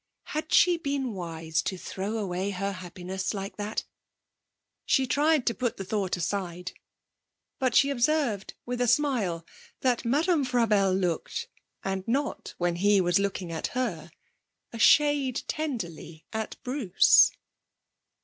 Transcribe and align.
Had 0.33 0.51
she 0.51 0.77
been 0.77 1.13
wise 1.13 1.61
to 1.61 1.77
throw 1.77 2.17
away 2.17 2.49
her 2.49 2.71
happiness 2.71 3.35
like 3.35 3.57
that? 3.57 3.83
She 4.83 5.05
tried 5.05 5.45
to 5.45 5.53
put 5.53 5.77
the 5.77 5.83
thought 5.85 6.17
aside, 6.17 6.71
but 7.59 7.75
she 7.75 7.91
observed, 7.91 8.55
with 8.65 8.81
a 8.81 8.87
smile, 8.87 9.45
that 9.81 10.03
Madame 10.03 10.43
Frabelle 10.43 10.95
looked 10.99 11.49
and 11.83 12.03
not 12.07 12.55
when 12.57 12.77
he 12.77 12.99
was 12.99 13.19
looking 13.19 13.51
at 13.51 13.67
her 13.77 14.09
a 14.73 14.79
shade 14.79 15.43
tenderly 15.47 16.25
at 16.33 16.55
Bruce. 16.63 17.31